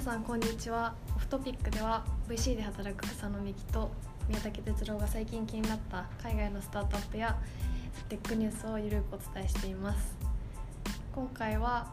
[0.00, 0.94] 皆さんこんにちは。
[1.14, 3.90] オフトピックでは VC で働く草野美希と
[4.30, 7.38] 宮武哲郎が最近気になった海外のスタートアップや
[8.08, 10.16] テックニュースをゆるくお伝えしています。
[11.14, 11.86] 今回は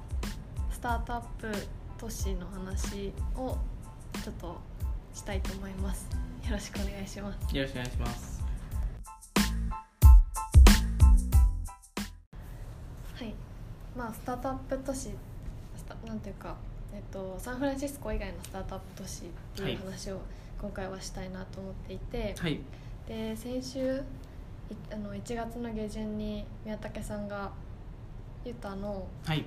[0.71, 1.51] スタートアップ
[1.97, 3.57] 都市の話を
[4.23, 4.57] ちょっと
[5.13, 6.07] したいと思います。
[6.45, 7.57] よろしくお願いします。
[7.57, 8.41] よろしくお願いします。
[13.15, 13.33] はい。
[13.97, 15.09] まあスタートアップ都市
[16.05, 16.55] なんていうか
[16.93, 20.19] えっと、サンフランシスコ以外のスタートアップ都市っていう話を
[20.59, 22.59] 今回はしたいなと思っていて、はい。
[23.07, 24.01] で先週い
[24.91, 27.51] あの1月の下旬に宮武さんが
[28.43, 29.45] ユタのはい。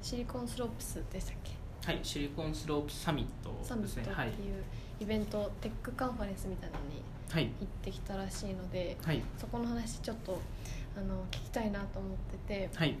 [0.00, 1.52] Silicon Slopes でしたっけ？
[1.84, 4.62] はい Silicon Slopes サミットサミットっていいう
[5.00, 7.44] イベント、テックカンファレンスみたいなのにはい。
[7.60, 9.22] 行ってきたらしいのではい。
[9.36, 10.40] そこの話ちょっと
[10.96, 12.12] あの聞きたいなと思っ
[12.46, 12.94] ててはい。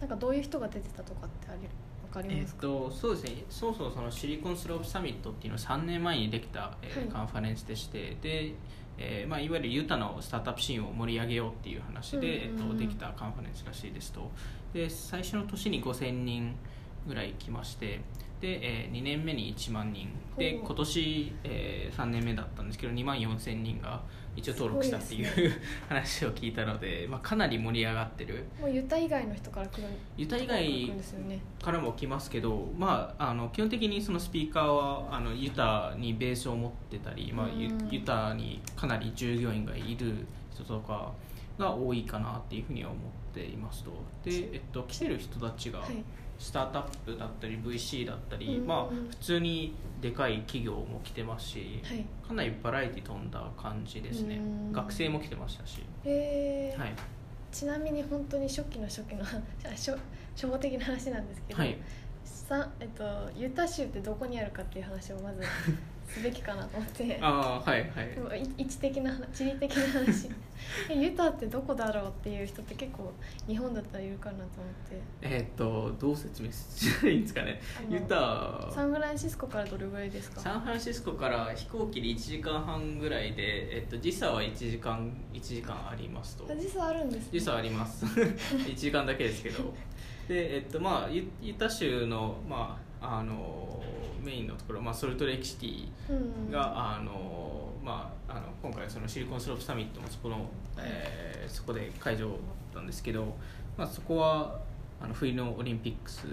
[0.00, 1.68] なんかどういう人が出てたとかってあり
[2.14, 3.44] わかりえっますか、とそうですね。
[3.48, 7.08] そもそもそのシリコンスロープサミットっていうのは3年前にできた、えーはい。
[7.08, 8.54] カンファレンスでしてで、
[8.98, 14.30] えーまあ、いわゆるユタのスタートアップシーンを盛り上げようっていう話で、えっと、できたカンファレンスらしいですと。
[14.72, 16.54] で最初の年に5000人
[17.06, 18.00] ぐらい来まして
[18.40, 20.08] で、え2年目に1万人。
[20.36, 24.02] で今年、え3年目だったんですけど2万4000人が
[24.36, 25.50] 一応登録したっていうすごい
[25.88, 28.44] 話を聞いたので、まあ、かなり盛り上がってる。
[28.60, 29.84] もうユタ以外の人から来る
[30.16, 41.12] ユタ以来外からも来ますけど、まあ、あの基本的にそのスピーカーはあのユタにベースを持ってたり、まあ、ユタにかなり従業員がいる人とか
[41.58, 43.90] が多いかなっていうふうには思っていますと。
[44.24, 46.04] で、えっと、来てる人たちがはい
[46.44, 52.04] スタートアップだったり VC だったり、うんまあ、普通にでかい企業も来てますし、はい。
[52.28, 54.36] かなりバラエティ飛んだ感じですね。
[54.36, 54.72] うん。
[54.72, 56.78] 学生も来てましたし、えー。
[56.78, 56.92] はい。
[57.50, 59.26] ちなみに本当に初期の初期のあ
[59.70, 59.98] 初
[60.34, 61.78] 初歩的な話なんですけど、はい。
[62.26, 65.40] さえっと、ユタ州ってどこにあるかっていう話をまず
[66.06, 67.18] すべきかなと思って。
[67.20, 68.14] ああはいはい。
[68.14, 70.28] でもい位置的な話地理的な話。
[70.88, 73.12] えユタってどこだろうっていう人って結構
[73.46, 74.48] 日本だったらいるかなと思っ
[74.88, 75.02] て。
[75.22, 77.60] えーっとどう説明したらいいんですかね。
[77.90, 78.68] ユタ。
[78.72, 80.40] サンフランシスコからどれぐらいですか？
[80.40, 86.46] サンフランシスコから飛行機で1時間半ぐらいで、えっと、時差は1時間1時間ありますと。
[86.50, 88.04] あ時差あるんです、ね、時差あります。
[88.06, 89.74] 1時間だけですけど。
[90.28, 93.82] でえっとまあユユタ州の,、まあ、あの
[94.22, 100.46] メインのところ、まあ、ソルトレイクシティうんが、あのまあ、あの今回そのシリコンスロープサミットもそこの、
[100.78, 102.38] えーそこで会場だっ
[102.74, 103.36] たんですけど、
[103.76, 104.58] まあ、そこは
[105.00, 106.26] あの冬のオリンピックス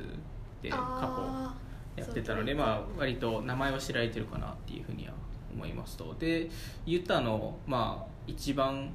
[0.62, 1.56] で過
[1.98, 5.14] 去やってたので、まあ、割と名前は知られてるかなっていうふうには
[5.54, 6.16] 思いますと。
[6.20, 6.50] で
[6.86, 8.92] ユタの、まあ、一番ね、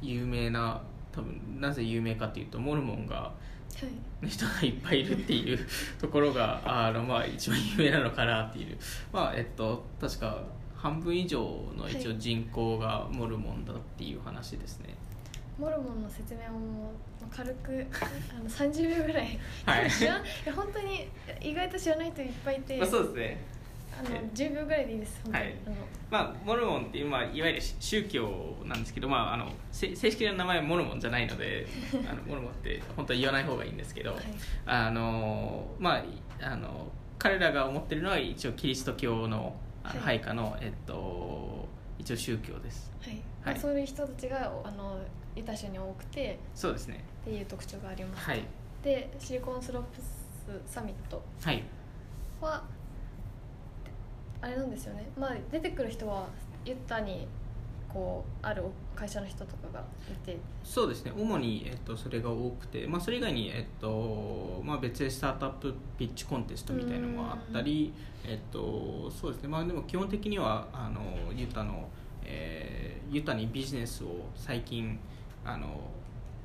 [0.00, 0.80] 有名な
[1.12, 3.32] 多分なぜ有名かっていうとモルモンが
[4.26, 5.58] 人がいっぱいいるっていう
[6.00, 8.76] ところが あの、まあ、一番有名なのかなっていう、
[9.12, 10.42] まあえっと、確か
[10.74, 11.40] 半分以上
[11.76, 14.94] の一応人口がモルモンだっていう話ですね。
[15.58, 17.84] モルモンの説明ももう軽く
[18.32, 20.22] あの30秒ぐらい、はいや
[20.54, 21.08] 本当に
[21.40, 23.57] 意外と知らない人いっぱいいて、まあ、そうですね
[23.98, 25.54] あの10秒ぐらいでいいですはい。
[25.66, 25.76] あの
[26.10, 31.66] まあ、モルモンっていう、まあ、いわゆる宗教なんですけど、まあ、あのせ正式な名前はモルモンじゃないので
[32.08, 34.22] あのモルモンって本当は言わない方がいいんですけど、はい。
[34.66, 36.04] あのまあ、
[36.40, 40.18] あの彼らが思ってるのは一応キリスト教のあのはい。
[40.18, 41.66] 配下の、えっと、
[41.98, 42.92] 一応宗教です。
[43.00, 43.10] はい。
[43.10, 43.22] はい。
[43.46, 45.00] まあ、そういう人たちがあの
[45.34, 47.04] ユタ州に多くてそうですね。
[47.22, 48.42] っていう特徴があります、はい。
[48.82, 51.62] でシリコンスロープスサミットはい。
[52.40, 52.62] は
[54.40, 55.08] あれなんですよね。
[55.18, 56.26] まあ出てくる人は
[56.64, 57.26] ユタに
[57.92, 58.62] こうある
[58.94, 60.36] 会社の人とかがいて。
[60.62, 61.12] そうですね。
[61.16, 67.92] 主に、えっと、それが多くて、まあ、それ以外に、えっとまあ、別でスタートアップピッチコンテストみたいなのもあったり、
[68.26, 69.48] えっと、そうですね。
[69.48, 71.00] まあでも基本的にはあの
[71.34, 71.88] ユタの、
[72.24, 74.98] えーユタにビジネスを最近
[75.44, 75.80] あの、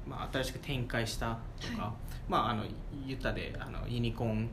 [0.08, 1.94] まあ、新しく展開したとか、は
[2.30, 2.64] まあ、あの
[3.06, 4.50] ユタであのユニコーン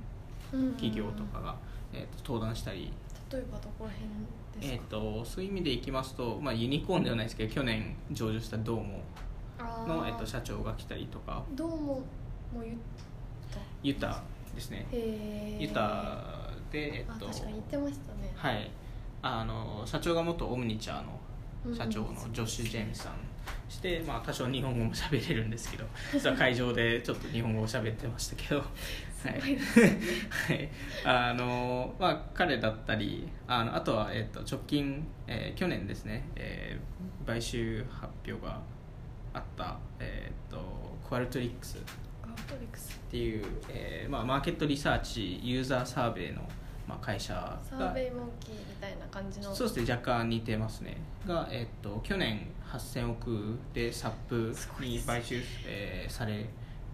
[0.73, 1.57] 企業とかが、
[1.93, 2.93] えっと、登壇したり
[3.33, 4.09] 例えばどこら辺
[4.61, 9.03] ですえか、ー、とそういう意味でいきますと、まあ、ユニコーンではないですけど去年上場したドーモ
[9.87, 11.43] の、えっと、社長が来たりとか。
[11.53, 12.03] どうもも
[12.57, 12.77] う言っ
[13.83, 14.23] ユタ
[14.55, 14.87] ですね。
[15.59, 18.33] ユタで、えっとあ確かに言ってましたね。
[18.35, 18.71] はい。
[19.23, 23.13] あの社長が元オムニチャーの社長のうんジョッシュ・ジェームスさん
[23.69, 28.63] して、まあ、多少日本語も喋れるんですけど実は会場でちょっと日本語を喋ってましたけど
[29.29, 29.41] はい。
[29.41, 29.99] すごいですね。
[30.49, 30.69] はい、
[31.05, 38.61] あのまあ彼だったりあのあとは、えっと、直近、えー去年ですね、えー買収発表が
[39.33, 40.59] あった、えっと
[41.07, 41.79] クワルトリックス
[42.51, 46.43] トリクスっていう、えーまあ、マーケットリサーチユーザーサーベイの、
[46.89, 49.55] まあ、会社がサーベイモンキーみたいな感じの。
[49.55, 50.97] そうですね若干似てますね。
[51.27, 56.47] が、えっと去年8000億でサップに買収、えーされ、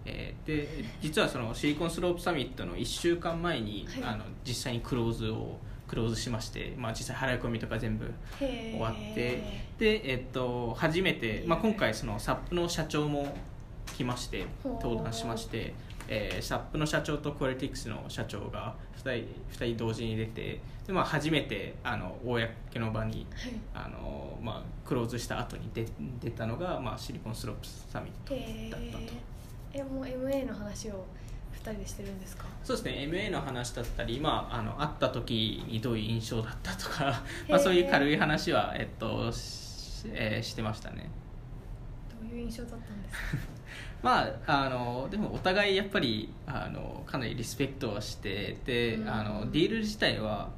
[0.07, 4.03] えーで実はそのシリコンスロープサミットの1週間前に、はい。
[4.13, 5.57] あの実際にクローズを
[5.87, 9.41] クローズしまして、まあ、実際払い込みとか全部終わって
[9.77, 13.35] で、えっと、初めて、まあ、今回そのサップの社長も
[13.95, 15.73] 来まして登壇しまして、
[16.07, 23.53] えーサップの社長とクオリティクスの社長が2人 ,2 人同時に出てで、まあ、初めてあの公の場にはい。
[23.73, 25.85] あの、まあ、クローズした後に出
[26.21, 29.13] 出たのが、まあ、シリコンスロープサミットへだったと。
[29.77, 31.05] えもう MA の話を
[31.53, 32.45] 2人でしてるんですか？
[32.63, 33.07] そうですね。
[33.09, 41.09] MA の話だったり、まあ、あの会った時にどういう印象だったとか、 まあ、そういう軽い話は、えっとしえーしてましたね。
[42.21, 43.37] どういう印象だったんですか？
[44.03, 49.09] まあ、あのでもお互いやっぱりあのかなりリスペクトはしてて、うん。
[49.09, 50.49] あのディール自体は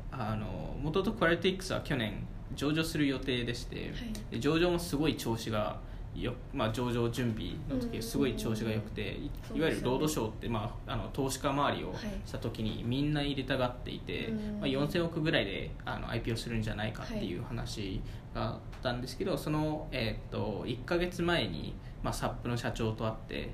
[0.82, 2.26] もともとクアリティックスは去年
[2.56, 3.92] 上場する予定でして、はい。
[4.32, 5.80] で上場もすごい調子が
[6.16, 7.80] よ、まあ、上場準備のうん。
[7.80, 9.12] 時すごい調子が良くて、うで
[9.46, 9.60] すよね。
[9.60, 11.98] いわゆるロードショーって、まあ、あの投資家周りをはい。
[12.26, 14.60] した時にみんな入れたがっていて、うん。
[14.60, 18.02] まあ、4000億ぐらいであの IPO するんじゃないかっていう話
[18.34, 23.50] があったんですけど、その、えー、と1か月前に、まあ、サップの社長と会って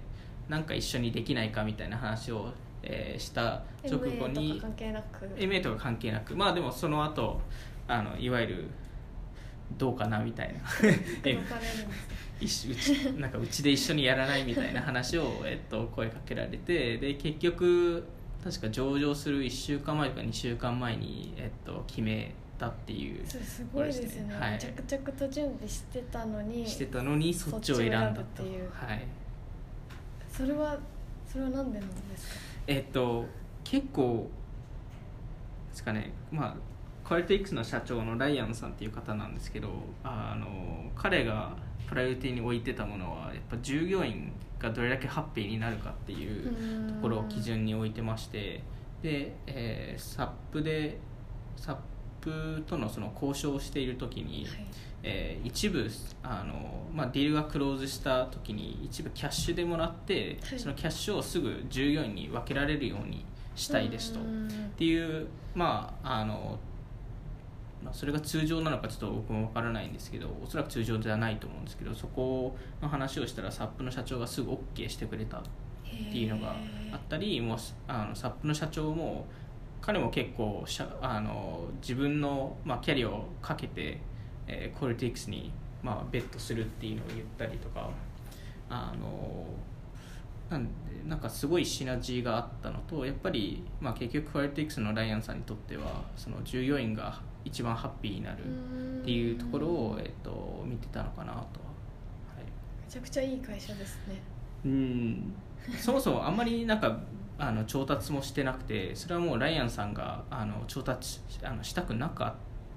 [0.50, 2.50] なんか一緒にできないかみたいな話を、
[2.84, 5.26] えーした直後 MA にとか関係なく。
[5.38, 7.42] MA とか関係なくまあでもその後
[7.88, 8.70] あのいわゆる
[9.78, 10.60] どうかなみたいな
[12.40, 18.04] 一緒うち なんかうちで一緒にやらないみたいな話を、えっと、声かけられてで結局
[18.44, 24.60] 確か上場する1週間前とか2週間前に、えっと、決めたっていうそれすごいですよね、はい。
[24.60, 28.70] 着々と準備してたのにしてたのにそっちを選んだそっていう。
[28.72, 29.08] はい。
[30.30, 30.78] それは
[31.28, 32.42] それは何でなんですか？
[32.68, 33.26] えっと
[33.64, 34.30] 結構
[35.70, 36.12] ですかね。
[36.32, 36.56] まあ
[37.08, 39.70] クアリティックスの社長のライアンさんっていう方なんですけど
[40.04, 41.56] あの彼が
[41.88, 48.64] プライオリティに置いてたものはやっぱ従業員がどれだけハッピーになるかっていうところを基準に置いてまして
[49.02, 50.98] で、えーサップで
[51.56, 51.76] サッ
[52.22, 54.66] プとのその交渉をしている時に、はい。
[55.04, 55.88] えー一部
[56.24, 60.60] あの、まあ、ディールがクローズした時に一部キャッシュでもらって、はい。
[60.60, 63.24] そのキャッシュをすぐ従業員に分けられるように
[63.56, 64.20] したいですと。
[64.20, 64.50] っうん。
[64.76, 66.58] ていうまああの
[67.86, 75.42] まあそれが通常なのかちょっと僕も分からないんですけどおそらく通常ではないと思うんですけどそこの話をしたらサップの社長がすぐ OK してくれたっ
[76.12, 76.56] ていうのが
[76.92, 79.28] あったりもうあのサップの社長も
[79.82, 84.00] 彼も結構しゃあの自分の、まあ、キャリアをかけて、
[84.48, 85.54] えー、コルティックスに、
[85.84, 87.92] まあ、ベットするっていうのを言ったりとか
[88.68, 89.46] あの
[90.50, 90.72] なんで
[91.06, 98.40] なんかすごいシナジーがあったのとやっぱり、まあ、結局クアリティックスのライアンさんにとってはその従業員が一番ハッピーになる
[99.02, 101.38] っていうところを、えっと、見てたのかなと。
[101.38, 101.40] は。
[101.40, 101.44] は
[102.42, 102.44] い。
[102.86, 104.22] めちゃくちゃいい会社ですね。
[104.66, 105.34] うん。
[105.80, 107.00] そもそもあんまりなんか
[107.38, 112.36] あの調達もしてなくてそれはもうライアンさんがあの調達あのしたくなか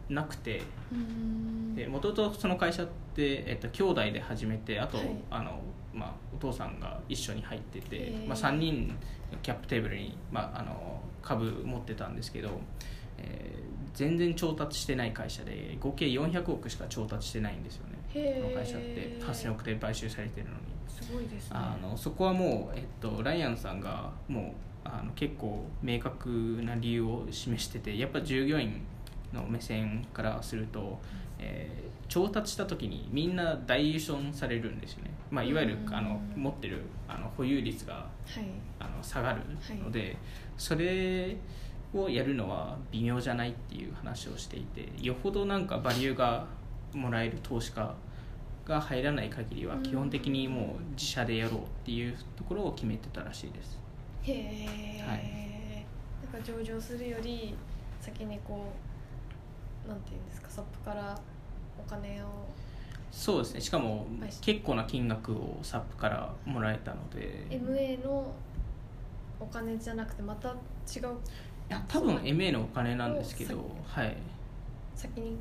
[0.09, 0.63] なくて。
[1.89, 5.07] もともとその会社って、えっと、兄弟で始めてあと、はい。
[5.31, 5.61] あの
[5.95, 8.95] まあ、お父さんが一緒に入ってて、まあ、3人
[9.43, 12.51] キャップテーブルに、まあ、あの株持ってたんですけど、
[13.19, 13.68] えー
[13.99, 17.99] 全然調達してない会社で合計400億しか調達してないんですよね。
[18.41, 19.19] この会社って。
[19.21, 20.59] 8000億で買収されてるのに。
[20.89, 21.51] すごいですね。
[21.51, 26.29] あのそこはもう、えっと、ライアンさんがもうあの結構明確
[26.63, 28.83] な理由を示しててやっぱ従業員
[29.33, 31.01] の目線からすると、
[31.41, 35.95] えー調達した時にみんなダイユーションされるんですよね、まあ、いわゆるうん。
[35.95, 38.09] あの持ってるあの保有率がは
[38.41, 38.45] い。
[38.81, 39.43] あの下がる
[39.83, 40.17] ので、
[40.57, 41.37] それ
[41.95, 46.47] をやるのは微妙じゃないっていう話をしていてよほどなんかバリューが
[46.93, 47.95] もらえる投資家
[48.67, 53.79] が入らない限りはうん基本的にもう自社でやろうっていうところを決めてたらしいです。
[54.23, 54.33] へ
[55.01, 55.87] え、
[56.31, 57.55] なんか上場するより
[58.01, 58.73] 先にこ
[59.87, 61.19] うなんていうんですかサップから
[61.79, 62.27] お金を
[63.11, 63.61] そうですね。
[63.61, 67.47] しかもはい結構な金額をサップからもらえたので。
[67.49, 68.31] MA の
[69.41, 70.57] お金じゃなくてまた違うい
[71.69, 74.17] や多分 MA のお金なんですけどはい。
[74.95, 75.37] 先に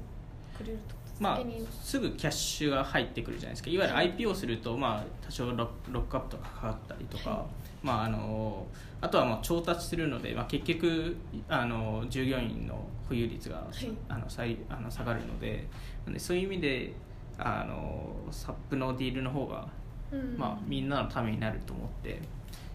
[0.55, 1.39] くれるとまあ
[1.81, 3.69] すぐキャッシュが入ってくるじゃないですか。
[3.69, 7.85] いわゆる IPO すると、まあ、多少ロックロックアップとかかかったりとか、はい。
[7.85, 8.65] まあ、あの
[9.01, 11.15] あとはまあ調達するので、まあ、結局
[11.47, 13.87] あの従業員の保有率が、い。
[14.09, 15.67] あの最あの下がるので
[16.07, 16.93] でそういう意味で
[17.39, 19.67] あのサップのディールの方が
[20.11, 20.37] うん。
[20.37, 22.21] まあ、みんなのためになると思って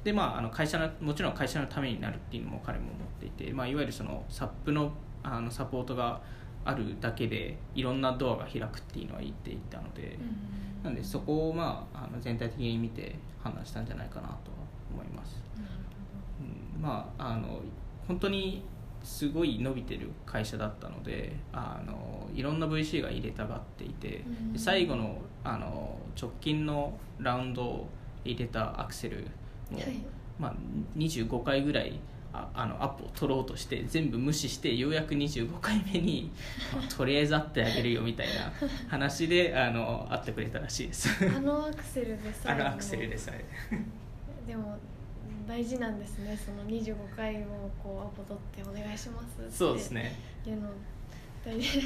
[0.04, 4.92] で、まあ、あの会社のもちろん会社のためになるっていうのも彼も思っていて、まあ、いわゆるそのサップの
[5.22, 6.20] あのサポートが
[6.64, 14.38] あるだけでいろんなドアが開くっていうのは言っていたので、うんなんでそこを、まあ、あの全体的に見て判断したんじゃないかなとは
[14.92, 15.40] 思います。
[15.56, 15.68] なる
[16.74, 16.82] うん。
[16.82, 17.60] まああの
[18.08, 18.62] 本当に
[19.02, 24.52] すごい伸びてる会社だったのであのいろんな VC が入れたがっていて、うん。
[24.52, 27.88] で最後のあの直近のラウンドを
[28.24, 29.26] 入れたアクセル
[29.72, 29.96] も、はい。
[30.38, 30.54] まあ、
[30.96, 31.98] 25回ぐらい
[32.32, 36.30] ああのアップを取ろうとして全部無視してようやく25回目に、
[36.74, 38.52] ま あとりあえず会ってあげるよみたいな
[38.88, 41.08] 話であの会ってくれたらしいです。
[41.24, 43.44] あのアクセルでさあのアクセルですあれ
[44.46, 44.78] でも
[45.46, 46.36] 大事なんですね。
[46.36, 49.50] その25回をこうアポ取ってお願いしますって。
[49.50, 50.14] そうですね。
[50.46, 50.70] いうの
[51.44, 51.82] 大事。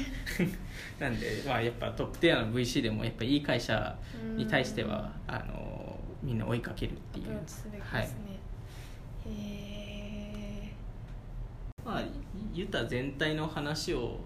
[0.99, 3.97] なんで、まあ、やっぱトップティアの VC でもやっぱいい会社
[4.35, 5.86] に対してはあの
[6.23, 7.27] みんな追いかけるっていう。
[7.81, 8.09] はい。
[9.29, 10.73] へ
[11.85, 12.03] まあ、
[12.53, 14.19] ユタ全体の話を、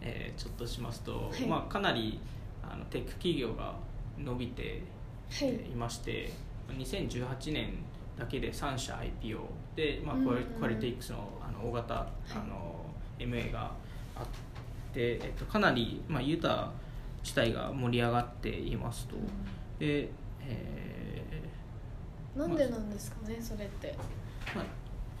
[0.00, 1.46] えーちょっとしますと、はい。
[1.46, 2.20] まあ、かなり
[2.62, 3.74] あのテック企業が
[4.18, 5.70] 伸びてーはい。
[5.70, 6.30] いまして、
[6.68, 7.74] 2018年
[8.18, 9.38] だけで3社 IPO
[9.74, 12.08] で、まあ、クアリティックスのあの大型、あ
[12.48, 12.84] の
[13.18, 13.70] MA が
[14.14, 14.26] あっ
[14.92, 16.70] て、えっと、かなり、まあ、ユタ
[17.22, 19.16] 自体が盛り上がっていますと。
[19.78, 20.08] で、
[20.40, 20.95] え
[22.36, 23.88] なんでなんですかねそれって。
[23.92, 24.64] ーまあ、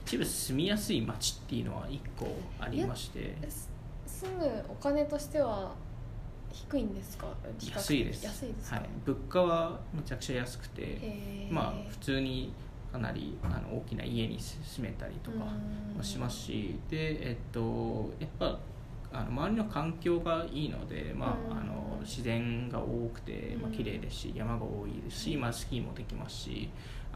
[0.04, 2.26] 一部住みやすい街っていうのは1個
[2.60, 3.36] ありまして。
[3.48, 3.68] す
[4.06, 5.72] 住むお金としては
[6.52, 7.26] 低いんですか？
[7.58, 8.24] 比較的安いです。
[8.24, 11.52] 安いですか、はい、物価はめちゃくちゃ安くて、へー。
[11.52, 12.52] まあ普通に
[12.92, 15.38] かなりあの大きな家に住めたりとか
[15.92, 15.96] うん。
[15.96, 16.78] もしますし。
[16.90, 18.58] でえっとやっぱ
[19.12, 21.58] あの周りの環境がいいので、まあ、うん。
[21.58, 23.76] あの自然が多くて、まあうん。
[23.76, 26.68] 綺麗ですし山が多いですし、まあ、スキーもできますし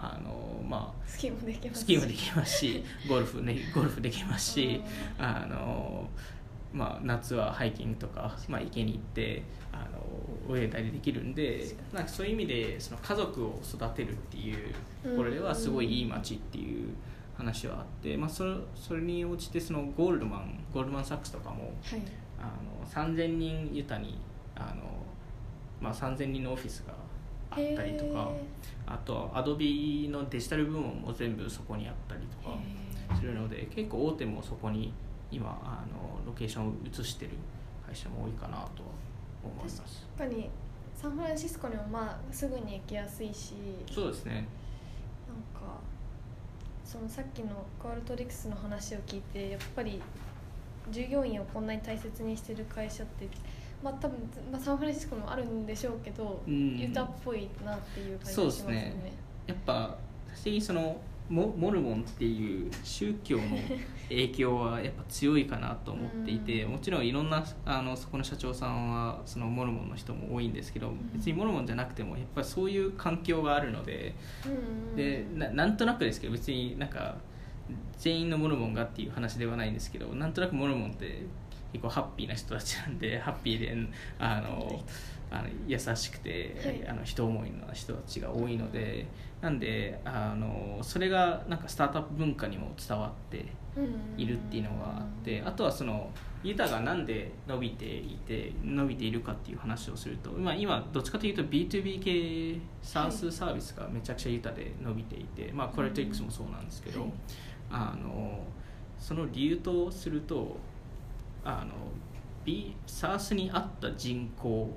[0.02, 4.80] あの、まスキーもできあ、ますスキーもできますしゴルフ、ね、ゴルフできますし
[5.18, 5.24] うん。
[5.24, 6.08] あの、
[6.72, 9.42] まあ、夏はハイキングとか、まあ、池に行って
[9.72, 9.86] あ
[10.48, 16.88] の泳いだりできるんでなんかそういう意味でその家族を育てるっていうところではすごいいい街っていう
[17.36, 22.02] 話はあって、まあ、それそれに応じてそのゴールドマンゴールドマン・サックスとかもはい。
[22.38, 22.44] あ
[23.02, 24.18] の3000人ユタに
[24.56, 24.82] あの、
[25.80, 26.94] まあ、3000人のオフィスが
[27.50, 28.30] あったりとか
[28.86, 32.56] あとはアドビのデジタル部門も全部そこにあったりとか
[33.16, 34.92] するので結構大手もそこに
[35.30, 37.32] 今あのロケーションを移してる
[37.86, 38.68] 会社も多いかなとは
[39.44, 40.06] 思います。
[40.16, 40.50] 確かに
[40.94, 43.54] サンフランシスコにもまあすぐに行きやすいし。
[43.90, 44.32] そうですね。
[44.34, 44.44] なん
[45.60, 45.78] か
[46.84, 50.02] そのさっきのクアルトリクスの話を聞いてやっぱり
[50.90, 53.28] 従業員をこんなに大切にしてる会社って
[53.82, 54.18] まあ多分、
[54.50, 56.78] まあ、サンフランシスコにもあるんでしょうけど、うん。
[56.78, 58.74] ユタっぽいなっていう感じがしますそうよですね。
[58.74, 59.12] ね。
[59.46, 59.96] やっぱ
[60.34, 63.42] 私そのモモルモンっていう宗教の
[64.08, 66.72] 影響はやっぱ強いかなと思っていてうん。
[66.72, 74.14] もちろんいろんなあのそこの社長さんはそのモルモンの人も多いんですけど別にモルモンじゃなくてもやっぱりそういう環境があるので
[74.96, 77.16] でななんとなくですけど別になんか
[77.98, 81.26] 全員のモルモンがっていう話ではないんですけどなんとなくモルモンって
[81.72, 83.76] 結構ハッピーな人たちなんでハッピーで
[84.18, 84.82] あの
[85.30, 86.88] あの優しくて、はい。
[86.88, 89.06] あの人思いの人たちが多いので
[89.40, 93.46] なんであのそれがなんかスタートアップ文化にも伝わって
[94.16, 96.10] いるっていうのがあってあとはその
[96.42, 107.10] ユタがなんで伸びていて伸びているかっていう話をすると、まあ、今どっちかというと B2B 系 SaaS サービスがめちゃくちゃユタで伸びていて、まあ、コレトリックスもそうなんですけど、はい。
[107.70, 108.40] あの
[108.98, 110.56] その理由とすると
[111.44, 111.72] あの
[112.44, 114.70] B SaaS に合った人口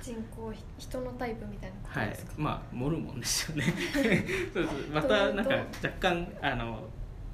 [0.00, 3.64] 人口人のタイプみたいなことはいですか、まあモルモンですよね。
[4.52, 4.74] そうそう。
[4.92, 6.84] またなんか若干あの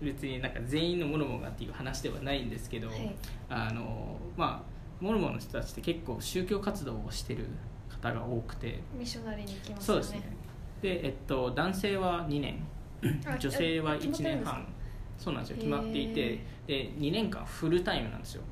[0.02, 3.14] 別になんか全員のモルモンがっていう話ではないんですけど、はい。
[3.48, 7.46] あのまあモルモンの人たちって結構宗教活動をしてる
[7.88, 8.80] 方が多くて。
[8.94, 10.02] ミッショナリーに行きますよね。
[10.02, 10.36] そうですね。
[10.82, 12.58] で、えっと、男性は2年。
[13.26, 14.52] あ女性は1決まってるんですか？
[14.52, 14.66] 年半。
[15.16, 15.56] そうなんですよ。
[15.56, 18.42] 決まっていへてで2年間フルタイムなんですよ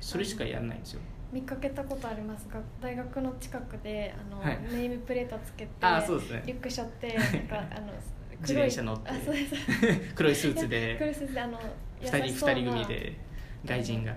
[0.00, 1.00] それしかやらないんですよ。
[1.32, 4.58] 見かけたことありますが大学の近くであの、はい。
[4.72, 6.42] ネームプレートつけてあそうですね。
[6.46, 7.92] リュック背負って なんかあの
[8.40, 9.54] 自転車乗ってあそうです。
[10.14, 11.58] 黒いスーツいや黒でいスーツであの
[12.00, 13.16] 2人優しそうな二人組で
[13.64, 14.16] 外人が。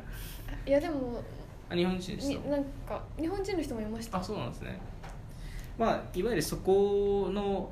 [0.66, 1.24] いやでも
[1.70, 4.18] あ日本人ですよになんか日本人の人もいました。
[4.18, 4.80] あそうなんですね。
[5.78, 7.70] まあいわゆるそこの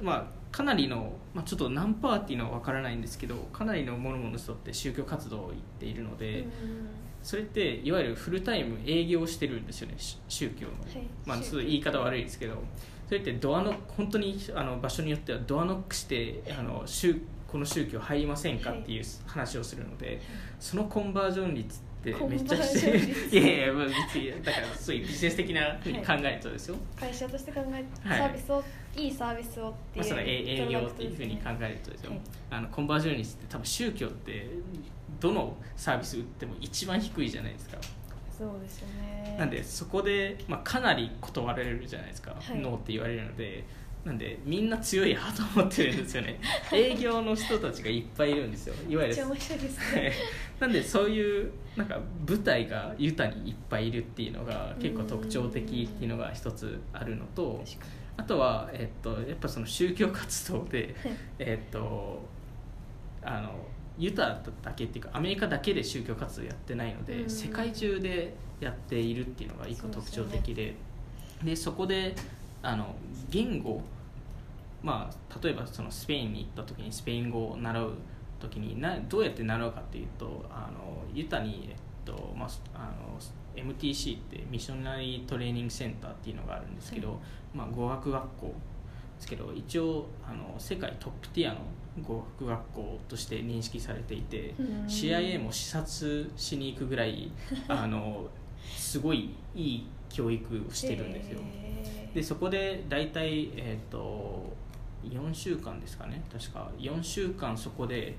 [0.00, 6.48] まあかなりの、まあ、ちょっと何パーっていうのは分からないんですけどかなりのモルモンの人って宗教活動を言っているので、うん
[7.24, 11.08] それっていわゆるフルタイム営業してるんですよねし宗教の、はい。
[11.24, 12.62] まあちょっと言い方悪いですけど
[13.08, 17.16] それってドアノ本当にあの場所によってはドアノックしてあの宗
[17.48, 20.20] この宗教入りませんかっていう話をするので、
[20.58, 28.18] そのコンバージョン率ってめっちゃしてるいやいや、まあ、だからそういうビジネス的なふうに考えるとですよ、会社として考えはい。
[28.18, 28.64] サービスを、
[28.96, 32.20] い、いサービスをっていう、まあ、その営営業っていうふうに考えるとですよ、はい。
[32.50, 34.50] あのコンバージョン率って多分宗教って
[35.20, 37.78] どのサービス売っても一番低いじゃないですか。
[38.36, 39.36] そうですよね。
[39.38, 42.58] なんでそこで、まあ、かなり断られるじゃないですか、はい。
[42.58, 43.64] ノーって言われるので
[44.04, 46.38] なんでみんな強いハートを持ってるんですよね。
[46.72, 48.74] 営業の人たちがいっぱいいるんですよ。
[48.88, 49.08] いわゆる。
[49.08, 50.02] めっちゃ面白いですはい。
[50.02, 50.12] ね
[50.60, 57.64] なんでそういうなんか舞台がユタにいっぱいいるっていうのが結構特徴的っていうのが一つあるのと
[58.16, 60.94] あとは、えっと、やっぱその宗教活動でに
[61.38, 62.22] えっと
[63.22, 63.54] あの
[63.98, 67.30] ユタだけっていうかアメリカだけで宗教活動やってないので、うん。
[67.30, 70.74] 世界中でやっているっていうのが一個特徴的で
[71.42, 72.14] でそこで
[72.62, 72.94] あの
[73.28, 73.82] 言語
[74.82, 77.92] まあ例えばそのスペインに行った時にスペイン語を習う
[78.40, 83.18] 時になどうやって習うかっていうとあのユタに、えっとまあ、あの
[83.56, 87.18] MTC ってミッショナリートレーニングセンターっていうのがあるんですけど、はい。
[87.54, 88.54] まあ、語学学校
[89.24, 91.60] ですけど一応あの世界トップティアの
[92.02, 94.66] 語学学校として認識されていてうん。
[94.86, 97.30] CIA も視察しに行くぐらい
[97.66, 98.28] あの
[98.76, 101.40] すごいいい教育をしてるんですよ。
[102.14, 104.52] でそこで大体、えー、と
[105.02, 106.22] 4週間ですかね。
[106.30, 108.14] 確か4週間そこで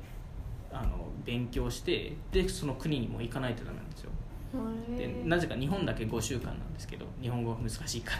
[0.71, 4.11] あの勉強してでその国にも行かないとダメなんですよ
[4.97, 8.15] でなぜか日本だけ5週間なんですけど日本語難しいか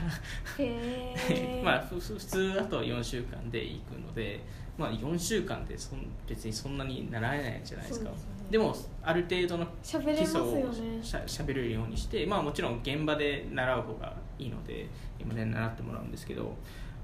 [0.57, 0.63] ら。
[1.63, 4.41] まあ普通だと4週間で行くので、
[4.77, 8.09] まあ、4週間でそん別にそんなに習えないじゃないですか。
[8.09, 8.15] ね。
[8.49, 14.87] でもある程度の基礎をしゃしゃべれるようにして、まあ、もちろん現場で習う方がいいので
[15.19, 16.55] 現場で習ってもらうんですけど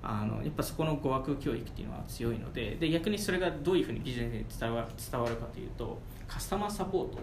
[0.04, 7.20] あのやっぱそこの語学教育っていうのは強いのでで逆にそれがどういうふうにビジネスに伝わるかというとカスタマーサポート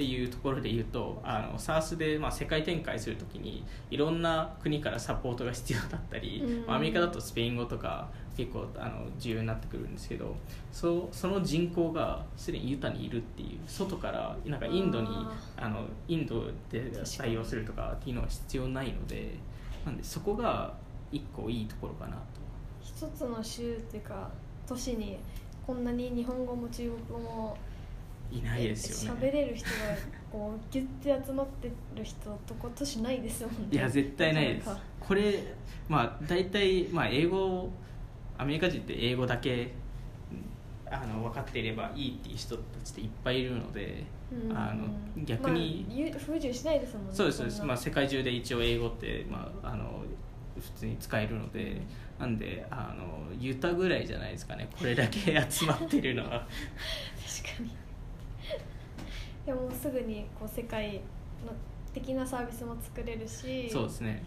[0.00, 10.34] っていうところで言うとあの SARS で、まあ、世界展開するときにいろんな国からサポートが必要だったり、うんまあアメリカだとスペイン語とか結構あの重要になってくるんですけど
[10.72, 19.34] そうその人口がすでにユタにいるっていう外からなんかインドにああのインドで採用するとかっていうのは必要ないので
[19.84, 20.72] なんでそこが
[21.12, 22.22] 一個いいところかなと。
[22.82, 24.30] 一つの州っていうか
[24.66, 25.18] 都市に
[25.66, 27.58] こんなに日本語も中国語も
[28.30, 29.20] いないですよね。
[29.20, 29.74] 喋れる人が
[30.30, 33.58] こうギュッて集まってる人とこ都市ないですもんね。
[33.72, 34.70] いや絶対ないです。
[35.00, 35.42] これ
[35.88, 37.70] まあ大体、まあ、英語
[38.38, 39.72] アメリカ人って英語だけ
[40.90, 44.56] あの分かっていればいいっていう人たちっていっぱいいるので、うん。
[44.56, 44.84] あの
[45.24, 50.04] 逆にまあゆ不自由しないですもんねそうですそうです、まあ、世界中で一応英語って、まあ、あの
[50.60, 51.80] 普通に使えるので
[52.18, 54.68] なんであのユタぐらいじゃないですかね。
[54.78, 56.46] これだけ集まってるのは。
[57.42, 57.70] 確かに
[59.46, 60.94] でもすぐにこう世界
[61.44, 61.52] の
[61.92, 64.22] 的なサービスも作れるしそうですね。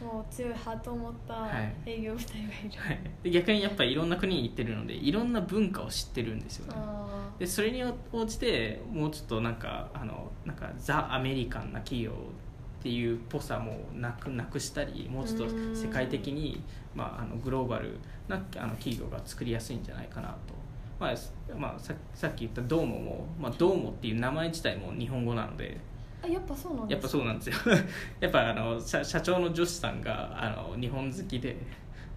[0.00, 1.48] もう強いハートを持ったは
[1.86, 1.90] い。
[1.90, 6.74] 営業部隊がいる、はい、で逆にやっぱりいろんな国に行ってるのでいろんな文化を知ってるんですよね。
[6.76, 16.62] あでそれに応じてもうちょっとなんかあのなんかザ・アメリカンな企業っていうっぽさもなくなくしたりもうちょっと世界的に、
[16.94, 20.54] まあ、あのグローバルなあの企業が作りやすいんじゃないかなと、
[20.98, 25.76] まあすまあ、ささっき言ったドーモも、まあ、ドーモっていう名前自体も日本語なので。
[26.22, 27.56] ーあやっぱそうなんですやっぱそうなんですよ。
[28.20, 31.56] やっぱあの社社長の女子さんがあの日本好きで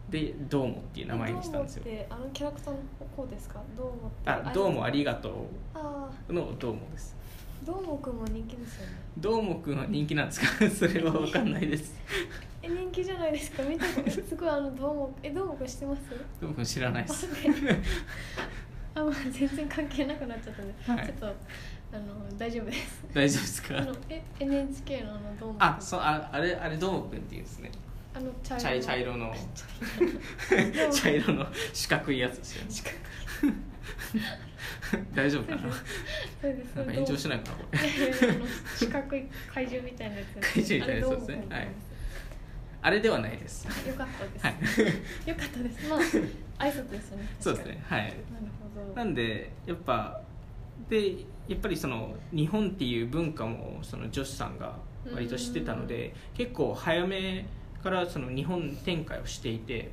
[0.09, 1.83] でドーモっていう名前にしたんですよ。
[1.83, 2.79] どうもってあのキャラクターの
[3.15, 3.61] 方ですか？
[3.77, 4.29] どうもって。
[4.29, 7.15] あどうもありがとあうのどうもです。
[7.63, 8.93] ーどうもくんも人気ですよね。
[9.17, 10.47] どうもくんは人気なんですか？
[10.71, 11.93] それは分かんないです。
[12.63, 13.63] え人気じゃないですか？
[13.63, 16.01] 見たことすごいあのどうもえどうもくん知ってます？
[16.41, 17.27] どうもくん知らないです
[18.99, 21.05] あもう全然関係なくなっちゃったんで、はい。
[21.07, 23.05] ちょっとあの大丈夫です。
[23.13, 23.77] 大丈夫ですか？
[23.77, 27.71] あのえ NHK のあのどうもくんあそうああれあれどうもくんって言うんですね。
[28.13, 29.33] あの茶茶茶色の。
[30.91, 32.99] 茶色の四角いやつですよね。
[35.13, 35.61] 大丈夫かな？
[36.41, 36.75] そうです。
[36.75, 37.79] なんか炎上しないかなこれ。
[38.77, 41.47] 四角い怪獣みたいなやつ怪獣みたいなやつですね。
[41.49, 41.67] あれ
[42.81, 43.65] あれではないです。
[43.87, 45.29] よかったです、はい。
[45.29, 45.89] よかったです。
[45.89, 45.99] まあ
[46.65, 47.27] 挨拶ですよね。
[47.39, 47.83] そうですね。
[47.85, 48.01] はい。
[48.03, 48.15] なる
[48.75, 48.95] ほど。
[48.95, 50.21] なんでやっぱ
[50.89, 54.77] でやっぱりその日本っていう文化もその女子さんが
[55.11, 57.45] 割と知ってたので結構早め
[57.83, 59.91] からその日本展開をしていて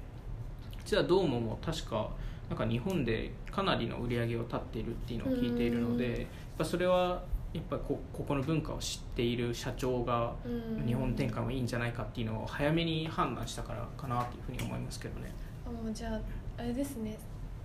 [0.84, 2.10] 実はどうもも確か
[2.48, 6.12] なんか日本でかなりの売り上げを立っているっていうのを聞いているのでうん。
[6.12, 6.26] やっ
[6.58, 7.22] ぱそれは
[7.56, 15.32] やっぱこここの文化を知っている社長がうん日本展開もいいんじゃないかっていうのを早めに判断したからかなというふうに思いますけどね。
[15.66, 16.20] あもうじゃあ
[16.58, 17.18] あれですね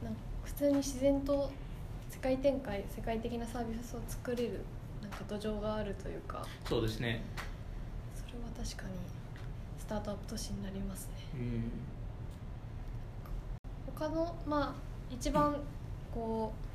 [0.04, 1.52] なんか普通に自然と
[2.10, 4.62] 世界展開世界的なサービスを作れる
[5.02, 7.22] なんか土壌があるというかそうですね。
[8.16, 8.94] それは確かに
[9.78, 11.72] スタートアップ都市になりますねうん。
[13.94, 14.74] 他のまあ
[15.14, 15.56] 一番
[16.14, 16.71] こう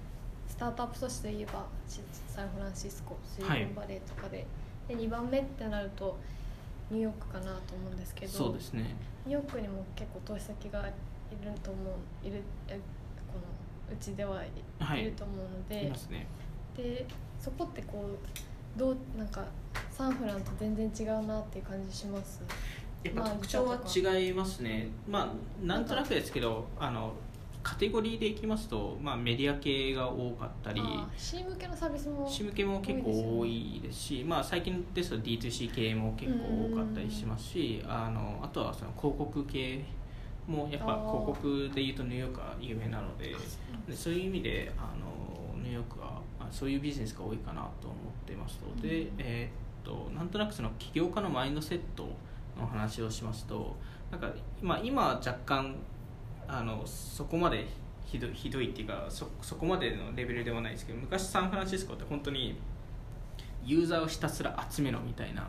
[0.57, 4.47] スタートアップ都市といえばシサンフランシスコシリコンバレーとかで,、
[4.88, 6.16] で2番目ってなると
[6.90, 8.95] ニューヨークかなと思うんですけどそうですね。
[9.27, 10.85] ニューヨークにも結構投資先がい
[11.45, 12.73] ると思ういるえ
[13.31, 14.49] このうちではい,、
[14.81, 15.37] はいると思う
[15.73, 16.27] のいでますね。
[16.75, 17.05] で
[17.38, 18.07] そこってこ
[18.77, 19.45] うどうなんか
[19.90, 22.40] サンフランと全然違うなっていう感じします？
[23.05, 23.79] やっぱまあ特徴は
[24.19, 24.88] 違いますね。
[25.07, 27.12] まあなんとなくですけど、あの
[27.66, 30.81] カテゴリーでいきますと、まあメディア系が多かったり。
[31.16, 39.85] C 向けのサービスも市向けも結構多いですしまあ、最近ですと D2C 系も結構多かったりしますしあのあとはその広告系
[40.46, 43.35] もやっぱ広告でいうとニューヨークは有名なので
[43.88, 49.11] でそういう意味であのニューヨークはあそういうビジネスが多いかなと思ってますので、うん。
[49.18, 52.09] えーっとなんとなくその起業家のマインドセット
[52.59, 53.76] の話をしますと
[54.11, 55.76] なんか今今若干
[56.49, 57.67] あのそこまで
[58.05, 62.57] ひどいひどいっていうかそそこまでのレベルではないですけど昔サンフランシスコって本当に
[63.65, 65.49] ユーザーをひたすら集めろみたいな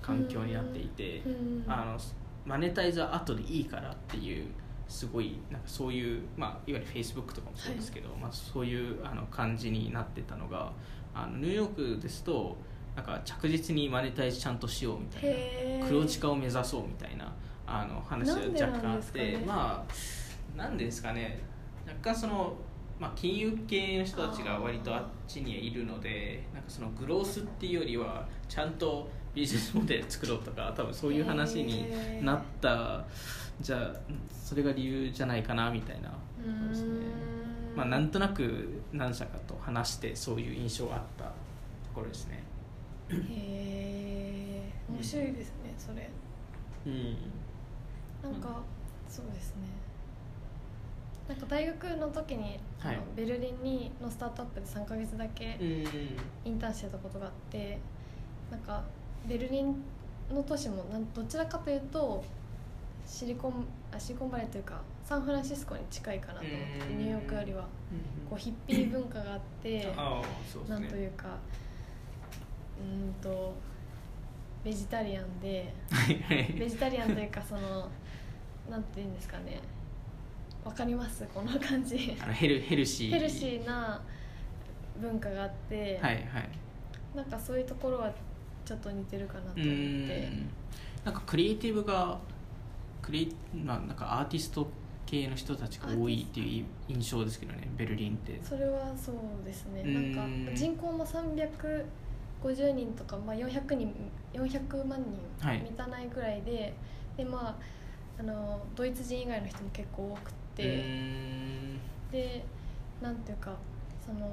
[0.00, 1.98] 環境になっていて、うんあの
[2.46, 4.46] マネタイズは後でいいからっていう
[4.88, 10.72] すごいなんかそういう、まあ、いわゆるフェイスブックとかもそうですけど、まあ、そういうあの感じになってたのが
[11.14, 12.56] あのニューヨークですと
[12.96, 17.30] なんか着実にマネタイズちゃんとしようみたいな黒字化を目指そうみたいな
[17.66, 19.32] あの話が若干あっなんですかね。
[19.32, 19.92] て、まあ
[20.58, 21.38] なんでですかね。
[21.86, 22.52] 若干その、
[22.98, 31.86] まあ、金融系の人たちが割とあっちにはいるのでなんかそのグロースっていうよりはちゃんとビジネスモデル作ろうとか 多分そういう話に
[32.24, 33.04] なった
[33.60, 36.10] じゃあそれが理由じゃないかなみたいな。
[36.44, 36.68] うーん。
[36.68, 36.88] ですね
[37.76, 41.30] まあなんとなく何社かと話してそういう印象があったと
[41.94, 42.42] ころですね。
[43.08, 46.10] へえ面白いですねそれ。
[46.86, 48.32] うん。
[48.32, 48.60] なんか
[49.08, 49.87] そうですね
[51.28, 52.98] なんか大学の時に、はい。
[53.14, 55.84] ベルリンにのスタートアップで3ヶ月だけうん
[56.44, 57.78] インターンしてたことがあって
[58.50, 58.82] なんか
[59.28, 59.76] ベルリン
[60.32, 62.24] の都市もなんどちらかというと
[63.06, 67.62] シリコンあシリコンバレーというかサンフランシスコに近いかなと思ってニューヨークよりは
[68.28, 71.28] こうヒッピー文化があって ああそうですなんねというか
[72.78, 73.54] うーんと
[74.64, 75.72] ベジタリアンで
[76.58, 77.88] ベジタリアンというかその
[78.70, 79.60] なんていうんですかね
[80.68, 81.26] わかります？
[81.34, 82.14] この感じ。
[82.22, 83.10] あのヘルヘルシー。
[83.10, 84.00] ヘルシーな
[85.00, 86.24] 文化があって、はいはい。
[87.14, 88.12] なんかそういうところは
[88.66, 89.62] ちょっと似てるかなと思って。
[89.64, 90.50] ん。
[91.06, 92.18] なんかクリエイティブが
[93.00, 94.68] クリエイまあなんかアーティスト
[95.06, 97.66] 系の人たちが多いっていう印象ですけどね。
[97.78, 98.38] ベルリンって。
[98.44, 99.80] それはそうですね。
[99.80, 100.14] うん。
[100.14, 103.94] なんか人口も350人とか、まあ、400人
[104.34, 105.02] 400万
[105.40, 105.56] はい。
[105.60, 106.74] 人満たないぐらいで、
[107.16, 107.56] でまあ
[108.20, 110.84] あのドイツ人以外の人も結構多くうて、
[112.10, 112.44] で
[113.00, 113.52] なんていうか
[114.04, 114.30] その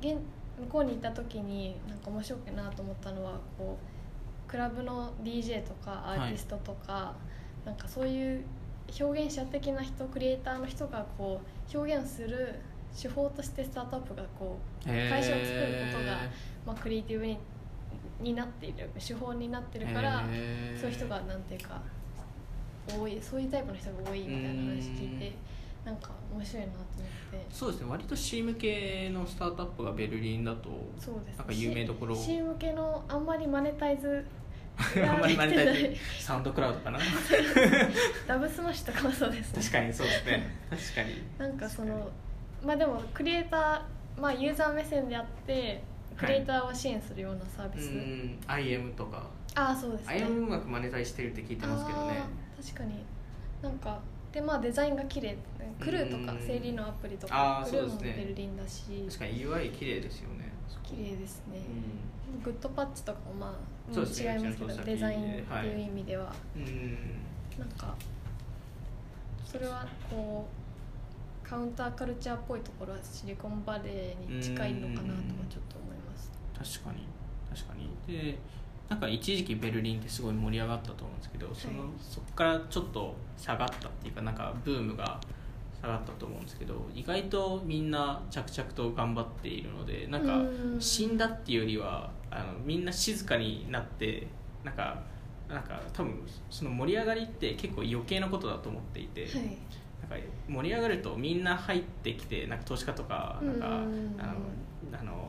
[0.00, 0.18] 現
[0.60, 7.14] 向こうに行った時になんか面白いなと思ったのはこうクラブの DJ とかアーティストとか、
[7.64, 8.44] なんかそういう
[8.98, 11.40] 表現者的な人クリエイターの人がこ
[11.72, 12.54] う表現する
[13.00, 16.18] 手法としてスタートアップがこう会社を作ることが
[16.66, 17.38] まあ、クリエイティブに
[18.20, 20.24] になっている手法になってるから
[20.78, 21.80] そういう人がなんていうか
[22.88, 25.32] 多いそういうタイプの人が多いみたいな話聞いて
[25.88, 26.86] なんか面白いなと思っ
[27.32, 27.46] て。
[27.50, 32.14] そうですね割と C 向けのスタートアップがベルリンだとそうですなんか有名どころ。
[32.14, 34.26] C 向けのあんまりマネタイズ
[34.78, 36.98] あんまりマネタイズサウンドクラウドかな。
[38.28, 39.60] ダブスの人とかもそうですね。
[39.62, 40.50] 確かにそうですね。
[40.70, 41.22] 確かに。
[41.38, 42.10] なんかその
[42.64, 45.82] まあでもクリエイターまあユーザー目線であって
[46.18, 49.22] クリエイターを支援するようなサーうビス、ん IM とか。
[49.54, 50.14] ああそうですね。
[50.16, 52.20] IM うまくマネタイズしてるって聞いてますけどね。
[52.62, 53.02] 確かに。
[53.62, 53.98] なんか
[54.32, 55.36] でまあデザインが綺麗。
[55.80, 56.38] クルーとかうん。
[56.44, 59.04] 生理のアプリとかクルーもベルリンだし。
[59.06, 60.52] 確かに UI 綺麗ですよね
[60.88, 61.58] 綺麗ですね、
[62.40, 63.58] うグッドパッチとかもま
[63.92, 66.98] あ違いますけどデザインってはいいう意味では、んうん。
[67.58, 67.94] なんか
[69.44, 70.48] それはこ
[71.44, 76.16] うカウンターカルチャーっぽいところはシリコンバレーに近いのかなとかちょっと思いま
[76.64, 76.80] す。
[76.80, 77.06] 確かに。
[77.54, 77.90] 確かに。
[78.06, 78.38] で
[78.88, 81.88] なんか一時期ベルリンってすごい盛り上がったと思うんですけどその、はい。
[82.00, 85.20] そこからちょっと下がったっていうかなんかブームが
[85.80, 90.80] 下がったと思うんですけど意外とみんな着々と頑張っているのでなんかうん。
[90.80, 94.26] 死んだっていうよりはあのみんな静かになって
[94.64, 95.02] なんか
[95.48, 99.32] なんか多分その盛り上がりって結構余計なことだと思っていて、はい。
[99.32, 104.16] なんか盛り上がるとみんな入ってきてなんか投資家とかなんかうん。
[104.18, 104.32] あの
[104.98, 105.28] あの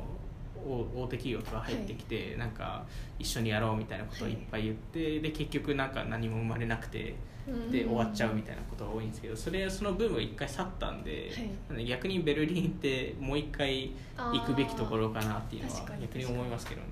[0.65, 2.85] 大大手企業とか入ってきて、なんか
[3.17, 4.33] 一緒にやろうみたいなことをい。
[4.33, 7.15] っぱい言って、で結局なんか何も生まれなくて
[7.71, 11.31] で終わっちゃうみたいなことが多いんですけどそれそのブームが一回去ったんで、
[11.69, 11.85] はい。
[11.85, 16.87] 逆にベルリンってもう一回行くべきところかなっていうのは逆に思いますけどね。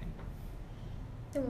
[1.34, 1.48] でも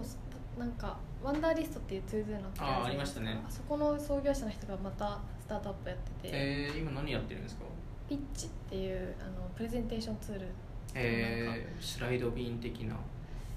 [0.58, 3.40] なんかワンダーリストっていう 2Do のあーありましたね。
[3.48, 7.62] あそこの創業者の人がまたスタートアップやってて、えー、今何やってるんですか？
[8.10, 10.48] Pitch っていうあのプレゼンテーションツール
[10.94, 12.96] えー、 Slidebean 的な。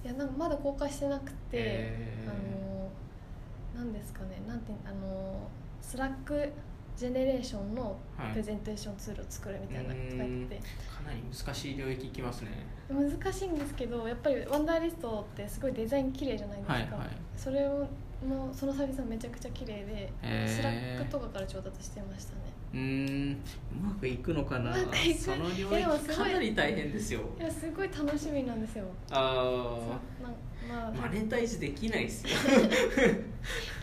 [0.02, 2.30] いやなんかまだ公開してなくて、えー。
[2.30, 5.48] あのなんですかねなんてあの
[5.80, 8.30] Slack generation のはい。
[8.32, 10.56] プレゼンテーションツールを作るみたいなことが言って。
[10.56, 12.50] て、かなり難しい領域いきますね。
[12.90, 17.08] 難しいんですけどやっぱり Wunderlist ってすごいデザイン綺麗じゃないですか、はいはい。
[17.36, 17.86] それを
[18.26, 20.48] もうそのサービスもめちゃくちゃ綺麗で、へー。
[20.48, 23.36] Slack とかから調達してましたねうーんう
[23.82, 24.76] まくいくのかな？
[24.76, 25.20] うまくいく？
[25.20, 27.20] その領いやでもすごい域かなり大変ですよ。
[27.38, 28.84] いやすごい楽しみなんですよ。
[29.10, 29.88] あそ
[30.20, 30.32] うなん
[30.68, 30.88] まあ。
[30.88, 32.30] あマネタイズできないですよ。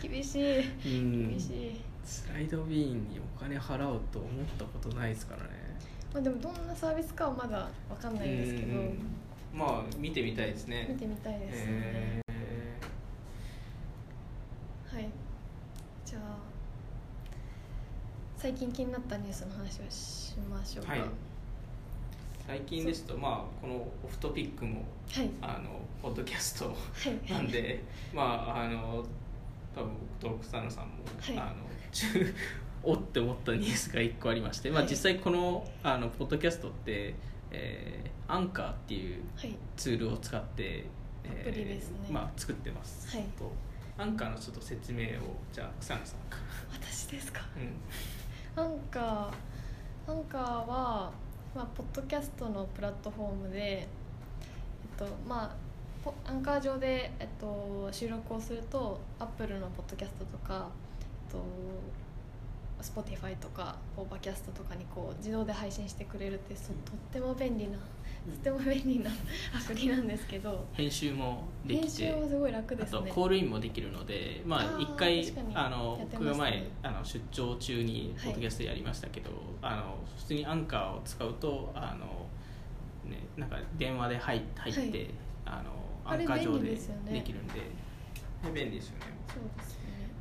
[0.02, 0.60] 厳しい。
[0.60, 1.28] うん。
[1.30, 5.50] 厳しい、スライドビーンにお金払うと思ったことないですからね。
[6.14, 8.98] まあ、でもどんなサービスかはまだわかんないんですけど、うん。
[9.52, 10.86] まあ見てみたいですね。
[10.88, 12.20] 見てみたいですね、え
[14.90, 15.08] はい。
[16.06, 16.38] じゃあ
[18.38, 20.92] 最近気になったニュースの話をしましょうか。
[20.92, 21.00] はい。
[22.46, 25.30] 最近ですとまあこのオフトピックもはい。
[25.42, 26.76] あのポッドキャストはい。
[27.32, 27.82] なんで
[28.14, 29.04] まああの
[29.74, 31.36] 多分僕と草野さんも、はい。
[31.38, 31.54] あの
[31.90, 32.34] 中
[32.84, 34.90] おって思ったニュースが1個ありまして、まあ、はい。
[34.90, 37.14] 実際このあのポッドキャストって、
[37.50, 39.56] えーアンカーっていうはい。
[39.74, 40.84] ツールを使って、
[41.24, 42.08] えーアプリですね。
[42.10, 43.26] まあ、作ってます、はい。
[43.38, 43.50] と
[43.96, 46.38] アンカーのちょっと説明をじゃあ草野さんか。
[46.72, 47.40] 私ですか？
[47.56, 47.72] うん
[48.58, 51.12] アンカーアンカーは、
[51.54, 55.56] まあ、ポッドキャストのプラットフォームで、えっとま
[56.04, 60.66] あ、アンカー上で、えっと、収録をするとアップルのポッドキャストとか、
[61.28, 61.38] えっと、
[62.82, 69.10] Spotify とか Overcast とかにこう自動で配信してくれるってそとっても便利なとっても便利な
[69.54, 72.98] アプリなんですけど編集もで編きて集もすごい楽ですね。
[72.98, 79.30] あとコールインもできるので、まあ、あー一回あの僕がね前あの出張中にポッドキャストやりましたけど、
[79.62, 82.26] あの普通にアンカーを使うとあの、
[83.10, 85.10] ね、なんか電話で入入って、はい。
[85.46, 85.70] あの
[86.04, 86.76] アンカー上で
[87.12, 87.88] できるんで。
[88.54, 89.72] 便利ですよねそうです。
[89.74, 89.77] ね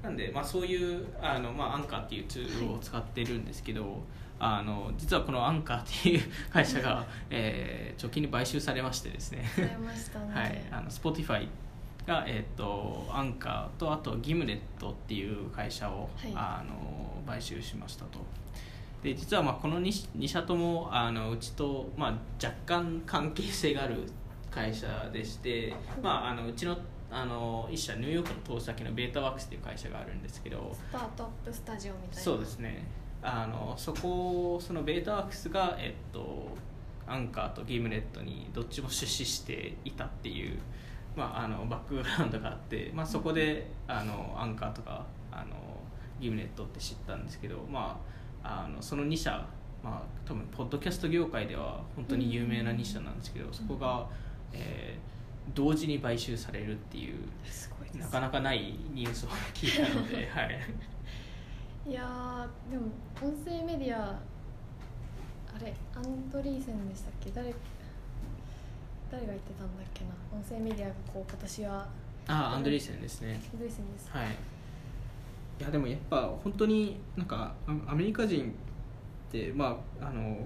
[0.07, 4.01] なんで、まあ、そういうあの、まあ、アンカーっていうツールを使ってるんですけど、
[4.39, 9.43] あの実はこのアンカーっていう 会社が、えー直近に買収されましてですね。
[10.31, 11.47] はい、あの Spotify
[12.05, 16.31] が、えっとアンカーとあとギムネットっていう会社を、はい。
[16.35, 18.19] あの買収しましたと。
[19.03, 23.95] で実はまあこの 2, 2社ともあのうちと、まあ、若干関係性がある
[24.49, 26.77] 会社でして、まあ、あのうちの
[27.09, 32.21] あの一社ニューヨークの投資先のベータワークスっていう会社があるんですけどスタートアップスタジオみたいな。
[32.21, 32.85] そうですね。
[33.21, 36.49] あのそこそのベータワークスが、えっと、
[37.07, 40.59] アンカーとギムネットにどっちも出資していたっていう、
[41.15, 45.55] まあ、あのバックグラウンドがあって、まあ、そこであのアンカーとかあの
[46.19, 47.99] ギムネットって知ったんですけど、ま
[48.43, 49.31] あ、あのその2社、
[49.83, 54.07] まあ、多分ポッドキャスト業界では本当に有名な2社なんですけど、そこが、
[54.53, 55.16] えー
[55.53, 57.15] 同時に買収されるっていう
[57.49, 60.59] すごいですなかなかないニュースを聞いたので、 はい。
[61.89, 62.87] いやーでも
[63.21, 64.09] 音声メディア
[65.55, 67.31] あれアンドリーセンでしたっけ？
[67.31, 67.53] 誰
[69.09, 70.11] 誰が言ってたんだっけな？
[70.37, 71.87] 音声メディアがこう今年は。
[72.27, 73.39] ああアンドリーセンですね。
[73.53, 74.09] アンドリーセンです。
[74.11, 74.27] はい。
[75.59, 78.51] いやでもやっぱ本当になんかアアメリカ人
[79.29, 80.45] ってまああの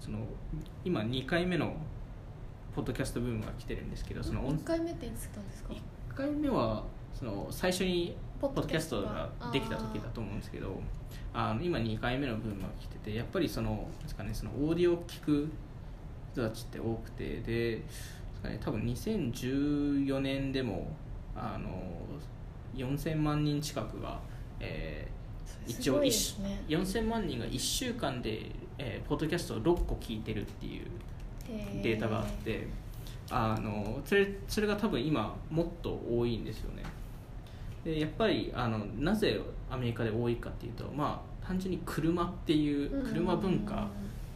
[0.00, 0.18] その
[0.84, 1.74] 今2回目の
[2.74, 5.72] ポッドキャストブームが来てるんですけどその音1回目っていつったんですか
[6.10, 10.80] ？1回目はその最初にポポッドキャストができた時だと思うんですけど
[11.32, 15.48] あの今2回目のブームが来ててやっぱりそのですか、ね、そのオーディオを聞く
[16.32, 20.88] 人たちって多くてでですかね多分2014年でも
[21.36, 21.70] あの
[22.74, 24.18] 4000万人近くが、
[24.60, 25.22] えー
[25.64, 26.08] 一応ね。
[26.68, 30.86] 4000万人が1週間で、えーポッドキャストを6個聞いてるっていうへ
[31.82, 32.66] データがあって
[33.30, 36.82] あのそれそれが多分今もっと多いんですよね。
[37.84, 43.88] でやっぱりあのなぜアメリカで多いかっていうとまあ単純に車っていう車文化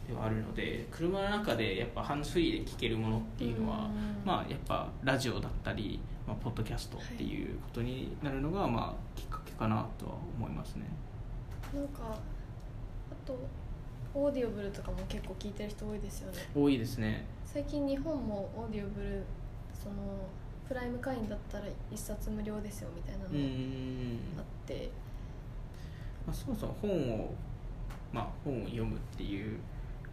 [0.07, 4.25] ではあるので車の中でやっぱハンズフリーで聴けるものっていうのは、うん。
[4.25, 10.85] まあやっぱラジオだったり、まあ、ポッドキャストっていうことになるのが、まあきっかけかなとは思いますね。
[11.73, 12.17] なんか
[13.11, 13.37] あと
[14.17, 19.23] オーディオブルとかも結構聞いてる人多いですよね多いですね最近日本もオーディオブル
[19.71, 19.95] その
[20.67, 23.35] プライム会員だったら一冊無料ですよみたいなのが
[24.39, 24.89] あって、
[26.25, 27.33] まあ、そもそも本を、
[28.11, 29.59] まあ、本を読むっていう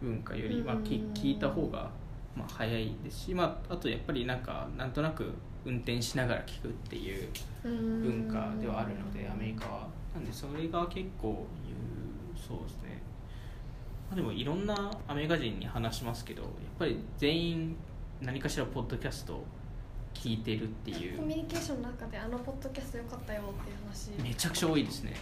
[0.01, 1.89] 文化より、まあ、き聞いた方が、
[2.35, 5.33] まあ、早いですし、まあ、あとやっぱりなんかなんとなく
[5.65, 7.27] 運転しながら聞くっていう
[7.63, 11.75] 文化ではあるのでアメリカはなんでそれが結構有
[12.37, 13.01] そうですね、
[14.11, 17.75] あ、でもいろんなアメリカ人に話しますけどやっぱり全員
[18.21, 19.43] 何かしらポッドキャストを
[20.13, 21.17] 聞いてるっていう。
[21.17, 24.11] コミュニケーションの中であのポッドキャスト良かったよっていう話。
[24.23, 25.13] めちゃくちゃ多いですね。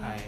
[0.00, 0.20] はい、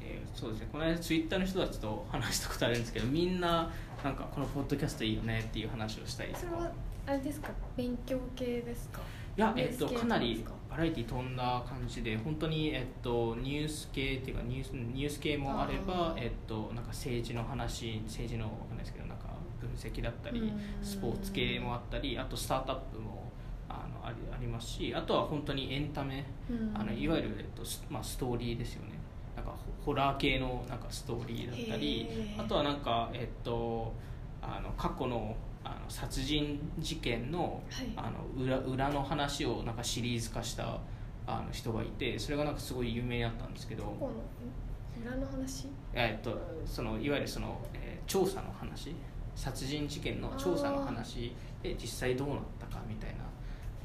[0.00, 0.68] えーそうですね。
[0.72, 3.70] この間ツイッターの人たちと話したことあるんですけどみんな
[4.04, 6.40] なんかこのポッドキャストいいよねっていう話をしたりとか？
[6.40, 6.72] それは
[7.06, 7.50] あれですか？
[7.76, 9.00] 勉強系ですか？
[9.36, 10.54] いや、えっと、かなりなんですか？
[10.76, 19.24] バラエティ飛んだ感じで本当に、えっと、ニュース系っていうかニュースニュース系もあればえっと、なんか政治の話政治のわかんないですけどなんか
[19.58, 20.60] 分析だったりうん。
[20.82, 23.32] スポーツ系もあったりあとスタートアップも
[23.70, 26.72] あのありありますしあとは本当にエンタメうん。
[26.74, 28.98] あのいわゆる、えっとスまあ、ストーリーですよね。
[29.34, 33.94] なんかホホラー系のなんかストーリーだったりあとはなんか、えっと、
[34.46, 37.92] あの過去のあの殺人事件の,、はい。
[37.96, 40.78] あの裏裏の話をなんかシリーズ化した
[41.26, 43.82] あの人がいてそれがなんかすごい有名になったんですけど、
[45.02, 45.66] 裏の話？
[45.92, 48.94] えっと、そのいわゆるその、えー調査の話？
[49.34, 51.34] 殺人事件の調査の話？
[51.62, 53.16] で実際どうなったかみたいな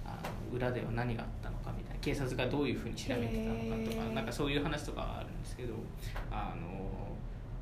[0.06, 0.20] あ
[0.52, 5.74] の裏では何があったのかみたいな警察がどういうふうに調べてたのかとかなんかそういう話とかあるんですけど
[6.30, 6.92] あの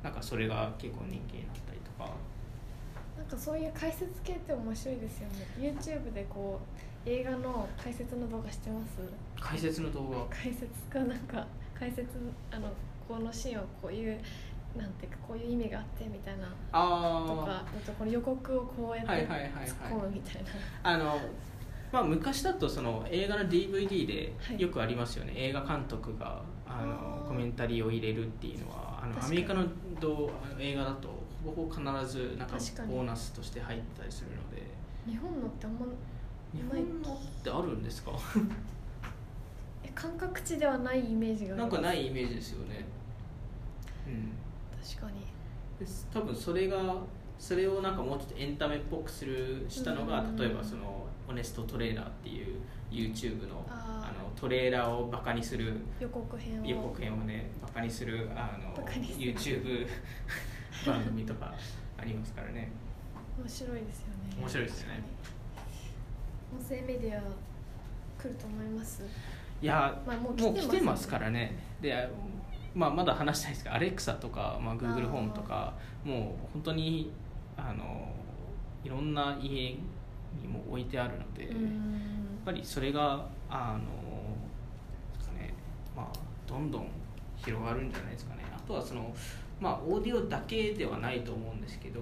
[0.02, 2.10] なんかそれが結構人気になったりとか
[3.30, 5.46] かそういう解説系って面白いですよね。
[5.58, 6.60] YouTube でこ
[7.06, 8.98] う映画の解説の動画してます？
[9.40, 10.36] 解説の動画。
[10.36, 11.46] 解説かなんか
[11.78, 12.08] 解説
[12.50, 12.68] あの
[13.08, 14.20] このシーンはこういう
[14.76, 19.50] なんていうかこういう意味があってみたいなとあかあとこの予告をこうやってはいはいはいはい。
[19.66, 20.48] 突っ込むみたいな。
[20.84, 21.20] ああの
[21.92, 24.60] まあ、昔だとその映画の DVD ではい。
[24.60, 29.64] よくありますよね、映画監督があのコメンタリーを入れるっていうのはあのアメリカの
[30.00, 31.08] どあの映画だと
[31.44, 32.56] ほぼほぼ必ずなんか
[32.88, 34.62] ボーナスとして入ってたりするので。
[35.06, 35.78] 日本のってあんま
[36.52, 38.12] 日本のってあるんですか？
[39.82, 42.84] え感覚値ではないイメージがなんかないイメージですよね。
[44.06, 44.32] うん。
[44.82, 45.20] 確かに。
[46.12, 46.96] 多分それが
[47.38, 50.36] それをなんかもうちょっとエンタメっぽくするしたのがうん。
[50.36, 52.56] 例えばそのオネストトレーラーっていう
[52.90, 56.66] YouTube のあのトレーラーをバカにする予告編を。
[56.66, 59.32] 予告編をねバカにするあのバカにする。
[59.34, 59.86] YouTube
[60.86, 61.54] 番組とか
[61.98, 62.70] ありますからね。
[63.38, 64.36] 面白いですよね。
[64.38, 65.02] 面白いですよね。
[66.58, 67.20] 音声メディア
[68.20, 69.02] 来ると思います？
[69.62, 71.56] いや、まあもうもう来てますからね。
[71.80, 72.08] で、
[72.74, 77.12] まあ、まだ話したいですけどアレクサとか、まあ、Google ホームとかもう本当に
[77.56, 78.08] あの
[78.84, 79.76] いろんな家
[80.40, 83.80] にも置いてあるので、うやっんぱりそれがあの
[85.18, 85.52] ですかね
[85.96, 86.06] まあ
[86.46, 86.88] どんどん
[87.36, 88.44] 広がるんじゃないですかね。
[88.54, 89.12] あとはその
[89.60, 92.00] まあオーディオだけではないと思うんですけど、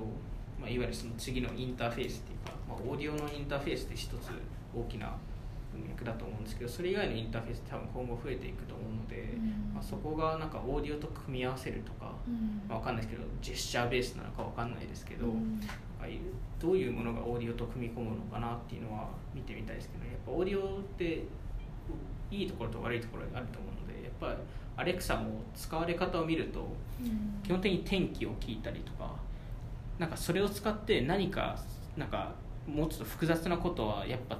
[0.60, 4.30] まあ、いわゆるその次のインターフェースっていうか、まあ、オーディオのインターフェースって一つ
[4.74, 5.12] 大きな
[5.72, 9.74] 文脈だと思うんですけどそれ以外のインターフェースって多分今後増えていくと思うので、うん。
[9.74, 12.62] まあ、そこがなんかオーディオと組み合わせるとか、うん。
[12.68, 15.60] まあ、わかんないですけどジェスチャーベースなのかわかんないですけど、うん。
[16.60, 21.24] どういうものがオーディオと組み込むのかなっていうのは見てみたいですけどやっぱオーディオって
[22.30, 24.34] いいところと悪いところがあると思うのでやっぱり
[24.78, 26.60] アレクサも使われ方を見ると
[27.00, 27.42] うん。
[27.42, 29.10] 基本的に天気を聞いたりとか
[29.98, 31.58] なんかそれを使って何か
[31.96, 32.32] なんか
[32.66, 34.38] もうちょっと複雑なことはやっぱ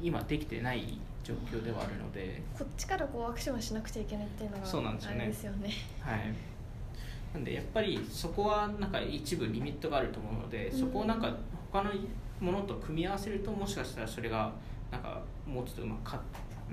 [0.00, 5.32] 今できてない状況ではあるので、こっちからこうアクションしなくちゃいけないっていうのがそうなんですよね。
[5.32, 5.70] すよね。
[6.00, 6.34] はい、
[7.34, 11.34] なんでやっぱりそこはなんか一部リミットがあると思うので、そこをなんか
[11.72, 11.90] 他の
[12.40, 14.52] ものと組み合わせるともしかしたらそれが
[14.90, 16.20] なんかもうちょっとうまくか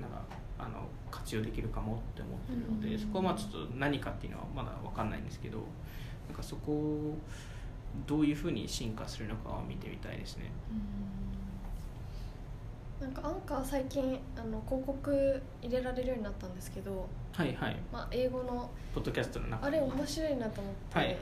[0.00, 0.22] なんか
[0.58, 2.98] あの活用できるかもって思ってるので、うん。
[2.98, 5.58] そこはまあちょっと何かっていうのはまだ分かんないんですけど
[6.28, 7.18] なんかそこを
[8.06, 10.50] どういうふうに進化するのかは見てみたいですね。
[13.00, 17.76] なんかアンカー最近あの広告入れられるようになったんですけど、はいはい。
[17.92, 21.16] まあ、英語のポッドキャストの中あにれ面白いなと思って、はいはい。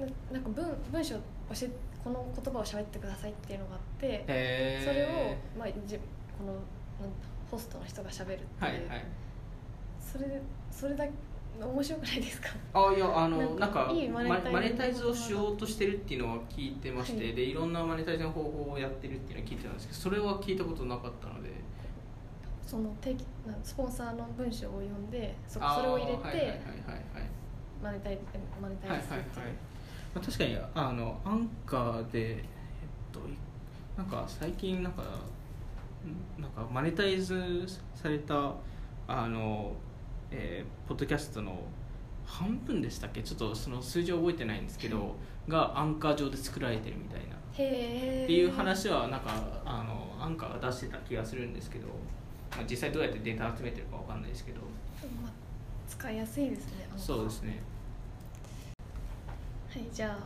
[0.00, 1.20] ななんか文文章教
[1.66, 1.70] え
[2.02, 4.88] この言葉を喋ってくださいっていうのがあって、へー。
[4.88, 6.02] それを、まあ、じこ
[6.44, 7.10] のなん
[7.52, 9.04] ホストの人が喋るっていう、はいはい。
[10.00, 10.40] それ
[10.70, 11.04] それだ
[11.60, 12.48] 面白くないですか？
[12.72, 21.50] あいやあのなんかマネタイズをしようとしてるっていうのは聞いてまして、はいでいろんなマネタイズの方法をやってるっていうのは聞いてたんですけどそれは聞いたことなかったので。
[22.66, 26.60] その定期なスポンサーの文章を読んでそそれを入れて、
[27.82, 28.22] マネタイズ
[28.62, 29.28] マネタはいはいはいはい。
[30.14, 32.42] まあ確かにあのアンカーでえっ
[33.12, 33.22] とい
[33.98, 35.04] なんか最近なんかん
[36.38, 38.52] なんかマネタイズされた
[39.06, 39.72] あの、
[40.30, 41.62] えーポッドキャストの
[42.26, 43.22] 半分でしたっけ？
[43.22, 45.14] ちょっとその数字は覚えてないんですけど
[45.48, 47.36] がアンカー上で作られてるみたいな。
[47.36, 49.30] っていう話はなんか
[49.64, 51.86] あのアンカーが出してた気がするんですけど、
[52.50, 54.60] まあ、実際どうやってデータ集めてるかわかんないですけど。
[55.22, 55.32] まあ、
[55.88, 57.62] 使いやすいですねそうですね。
[59.68, 60.18] はいじゃあ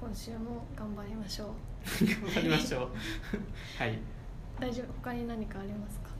[0.00, 1.48] 今週も頑張りましょう
[2.00, 2.90] 頑張りましょう。
[3.78, 3.98] はい。
[4.60, 4.86] 大丈夫。
[5.02, 6.10] 他に何かありますか？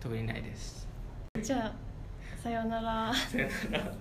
[0.00, 0.86] 特にないです。
[1.42, 1.72] じゃあ
[2.42, 3.12] さようなら。
[3.14, 3.92] さよなら